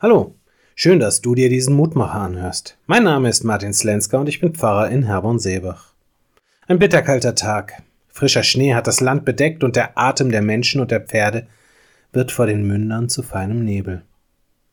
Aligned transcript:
Hallo, 0.00 0.36
schön, 0.76 1.00
dass 1.00 1.22
du 1.22 1.34
dir 1.34 1.48
diesen 1.48 1.74
Mutmacher 1.74 2.20
anhörst. 2.20 2.78
Mein 2.86 3.02
Name 3.02 3.28
ist 3.28 3.42
Martin 3.42 3.74
Slenska 3.74 4.16
und 4.16 4.28
ich 4.28 4.38
bin 4.38 4.54
Pfarrer 4.54 4.90
in 4.90 5.02
Herborn-Seebach. 5.02 5.92
Ein 6.68 6.78
bitterkalter 6.78 7.34
Tag. 7.34 7.82
Frischer 8.06 8.44
Schnee 8.44 8.74
hat 8.74 8.86
das 8.86 9.00
Land 9.00 9.24
bedeckt 9.24 9.64
und 9.64 9.74
der 9.74 9.98
Atem 9.98 10.30
der 10.30 10.40
Menschen 10.40 10.80
und 10.80 10.92
der 10.92 11.00
Pferde 11.00 11.48
wird 12.12 12.30
vor 12.30 12.46
den 12.46 12.64
Mündern 12.64 13.08
zu 13.08 13.24
feinem 13.24 13.64
Nebel. 13.64 14.02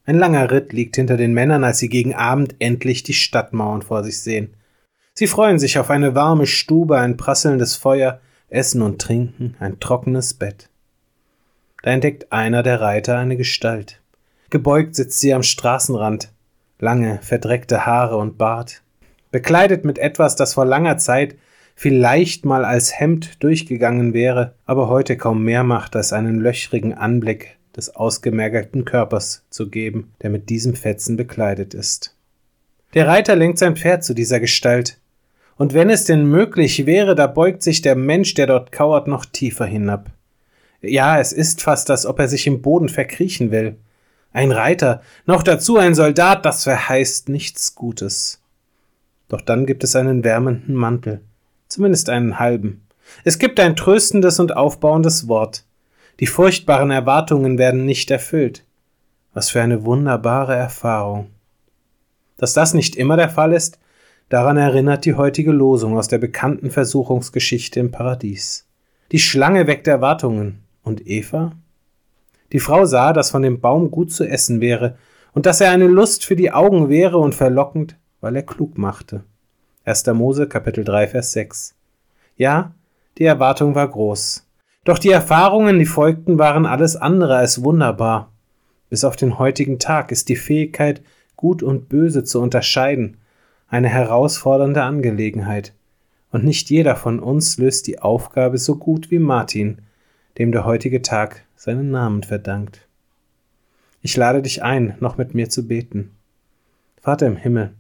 Ein 0.06 0.20
langer 0.20 0.52
Ritt 0.52 0.74
liegt 0.74 0.96
hinter 0.96 1.18
den 1.18 1.34
Männern, 1.34 1.64
als 1.64 1.80
sie 1.80 1.90
gegen 1.90 2.14
Abend 2.14 2.58
endlich 2.60 3.02
die 3.02 3.14
Stadtmauern 3.14 3.82
vor 3.82 4.04
sich 4.04 4.22
sehen. 4.22 4.54
Sie 5.16 5.26
freuen 5.26 5.58
sich 5.58 5.80
auf 5.80 5.90
eine 5.90 6.14
warme 6.14 6.46
Stube, 6.46 7.00
ein 7.00 7.18
prasselndes 7.18 7.76
Feuer, 7.76 8.22
Essen 8.50 8.84
und 8.84 9.02
Trinken, 9.02 9.56
ein 9.60 9.80
trockenes 9.80 10.36
Bett. 10.36 10.70
Da 11.82 11.90
entdeckt 11.90 12.32
einer 12.32 12.62
der 12.62 12.80
Reiter 12.80 13.18
eine 13.18 13.38
Gestalt. 13.38 14.04
Gebeugt 14.56 14.96
sitzt 14.96 15.20
sie 15.20 15.34
am 15.34 15.44
Straßenrand, 15.44 16.32
lange, 16.80 17.20
verdreckte 17.22 17.86
Haare 17.86 18.16
und 18.16 18.38
Bart, 18.38 18.84
bekleidet 19.30 19.84
mit 19.84 20.00
etwas, 20.00 20.38
das 20.38 20.54
vor 20.54 20.64
langer 20.64 20.98
Zeit 20.98 21.36
vielleicht 21.76 22.46
mal 22.46 22.64
als 22.64 22.98
Hemd 22.98 23.44
durchgegangen 23.44 24.14
wäre, 24.14 24.56
aber 24.66 24.88
heute 24.88 25.18
kaum 25.18 25.44
mehr 25.44 25.66
macht, 25.66 25.98
als 25.98 26.14
einen 26.14 26.40
löchrigen 26.40 26.94
Anblick 26.94 27.58
des 27.76 27.98
ausgemergelten 27.98 28.86
Körpers 28.86 29.44
zu 29.50 29.70
geben, 29.70 30.14
der 30.22 30.30
mit 30.30 30.48
diesem 30.48 30.74
Fetzen 30.74 31.18
bekleidet 31.18 31.74
ist. 31.74 32.16
Der 32.94 33.10
Reiter 33.10 33.36
lenkt 33.36 33.58
sein 33.58 33.76
Pferd 33.76 34.06
zu 34.06 34.14
dieser 34.14 34.40
Gestalt, 34.40 35.02
und 35.58 35.74
wenn 35.74 35.90
es 35.90 36.06
denn 36.06 36.30
möglich 36.30 36.86
wäre, 36.86 37.14
da 37.14 37.28
beugt 37.28 37.62
sich 37.62 37.82
der 37.82 37.98
Mensch, 37.98 38.36
der 38.36 38.48
dort 38.48 38.72
kauert, 38.72 39.10
noch 39.10 39.26
tiefer 39.26 39.66
hinab. 39.66 40.12
Ja, 40.82 41.20
es 41.20 41.34
ist 41.34 41.62
fast, 41.62 41.92
als 41.92 42.06
ob 42.06 42.20
er 42.20 42.30
sich 42.30 42.48
im 42.48 42.62
Boden 42.62 42.88
verkriechen 42.88 43.52
will. 43.52 43.76
Ein 44.36 44.52
Reiter, 44.52 45.02
noch 45.26 45.44
dazu 45.44 45.78
ein 45.78 45.96
Soldat, 45.96 46.46
das 46.46 46.66
verheißt 46.66 47.30
nichts 47.30 47.74
Gutes. 47.74 48.42
Doch 49.30 49.40
dann 49.40 49.66
gibt 49.66 49.82
es 49.86 49.96
einen 49.96 50.26
wärmenden 50.26 50.76
Mantel, 50.76 51.22
zumindest 51.70 52.10
einen 52.10 52.38
halben. 52.38 52.86
Es 53.24 53.40
gibt 53.40 53.62
ein 53.62 53.78
tröstendes 53.78 54.42
und 54.42 54.54
aufbauendes 54.54 55.30
Wort. 55.30 55.64
Die 56.20 56.28
furchtbaren 56.28 56.92
Erwartungen 56.92 57.58
werden 57.58 57.86
nicht 57.86 58.12
erfüllt. 58.12 58.66
Was 59.34 59.52
für 59.52 59.62
eine 59.62 59.86
wunderbare 59.86 60.54
Erfahrung. 60.54 61.28
Dass 62.36 62.52
das 62.52 62.74
nicht 62.74 62.98
immer 62.98 63.16
der 63.16 63.30
Fall 63.30 63.54
ist, 63.54 63.80
daran 64.28 64.58
erinnert 64.58 65.06
die 65.06 65.14
heutige 65.14 65.54
Losung 65.54 65.98
aus 65.98 66.10
der 66.10 66.18
bekannten 66.18 66.72
Versuchungsgeschichte 66.72 67.80
im 67.80 67.92
Paradies. 67.92 68.68
Die 69.14 69.20
Schlange 69.20 69.66
weckt 69.66 69.88
Erwartungen. 69.88 70.62
Und 70.84 71.08
Eva? 71.08 71.54
Die 72.56 72.62
Frau 72.62 72.86
sah, 72.86 73.12
dass 73.12 73.32
von 73.32 73.42
dem 73.42 73.60
Baum 73.60 73.92
gut 73.92 74.14
zu 74.14 74.24
essen 74.24 74.62
wäre 74.62 74.96
und 75.34 75.46
dass 75.46 75.60
er 75.60 75.72
eine 75.72 75.88
Lust 75.88 76.24
für 76.24 76.38
die 76.38 76.54
Augen 76.54 76.88
wäre 76.88 77.18
und 77.18 77.36
verlockend, 77.36 77.98
weil 78.22 78.38
er 78.38 78.44
klug 78.44 78.78
machte. 78.78 79.26
1. 79.84 80.06
Mose 80.14 80.48
Kapitel 80.48 80.86
3 80.86 81.10
Vers 81.10 81.34
6. 81.34 81.76
Ja, 82.38 82.74
die 83.18 83.26
Erwartung 83.26 83.76
war 83.76 83.90
groß. 83.90 84.48
Doch 84.86 85.00
die 85.00 85.12
Erfahrungen, 85.12 85.80
die 85.80 85.86
folgten, 85.86 86.40
waren 86.40 86.66
alles 86.66 86.96
andere 86.96 87.36
als 87.36 87.62
wunderbar. 87.62 88.32
Bis 88.90 89.04
auf 89.04 89.18
den 89.18 89.38
heutigen 89.38 89.78
Tag 89.78 90.14
ist 90.14 90.30
die 90.30 90.38
Fähigkeit, 90.38 91.02
Gut 91.36 91.62
und 91.62 91.90
Böse 91.90 92.24
zu 92.24 92.40
unterscheiden, 92.40 93.18
eine 93.68 93.90
herausfordernde 93.90 94.82
Angelegenheit. 94.82 95.74
Und 96.32 96.46
nicht 96.46 96.70
jeder 96.70 96.96
von 96.96 97.20
uns 97.20 97.58
löst 97.58 97.86
die 97.88 98.00
Aufgabe 98.00 98.58
so 98.60 98.78
gut 98.78 99.12
wie 99.12 99.20
Martin, 99.20 99.82
dem 100.38 100.52
der 100.52 100.66
heutige 100.66 101.02
Tag 101.02 101.44
seinen 101.56 101.92
Namen 101.92 102.24
verdankt. 102.24 102.82
Ich 104.02 104.18
lade 104.18 104.42
dich 104.42 104.64
ein, 104.64 104.96
noch 105.00 105.18
mit 105.18 105.34
mir 105.34 105.50
zu 105.50 105.68
beten. 105.68 106.12
Vater 107.02 107.28
im 107.28 107.38
Himmel, 107.38 107.72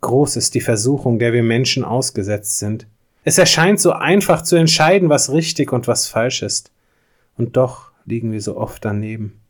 groß 0.00 0.36
ist 0.36 0.54
die 0.54 0.60
Versuchung, 0.60 1.18
der 1.18 1.32
wir 1.32 1.42
Menschen 1.42 1.84
ausgesetzt 1.84 2.58
sind. 2.58 2.86
Es 3.22 3.38
erscheint 3.38 3.80
so 3.80 3.92
einfach 3.92 4.42
zu 4.42 4.56
entscheiden, 4.56 5.08
was 5.08 5.32
richtig 5.32 5.72
und 5.72 5.86
was 5.86 6.08
falsch 6.08 6.42
ist. 6.42 6.70
Und 7.36 7.56
doch 7.56 7.90
liegen 8.06 8.32
wir 8.32 8.40
so 8.40 8.56
oft 8.56 8.84
daneben. 8.84 9.40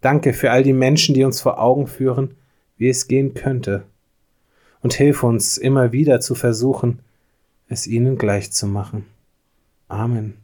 Danke 0.00 0.34
für 0.34 0.50
all 0.50 0.62
die 0.62 0.72
Menschen, 0.72 1.14
die 1.14 1.24
uns 1.24 1.40
vor 1.40 1.58
Augen 1.58 1.86
führen, 1.86 2.34
wie 2.76 2.88
es 2.88 3.08
gehen 3.08 3.34
könnte. 3.34 3.84
Und 4.82 4.94
hilf 4.94 5.22
uns 5.22 5.56
immer 5.56 5.92
wieder 5.92 6.20
zu 6.20 6.34
versuchen, 6.34 6.98
es 7.68 7.86
ihnen 7.86 8.18
gleich 8.18 8.52
zu 8.52 8.66
machen. 8.66 9.06
Amen. 9.88 10.43